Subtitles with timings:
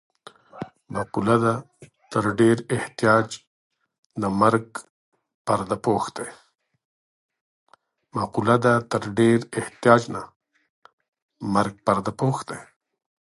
[0.95, 1.53] مقوله ده:
[2.11, 3.27] تر ډېر احتیاج
[4.21, 4.65] نه مرګ
[11.87, 12.59] پرده پوښ دی.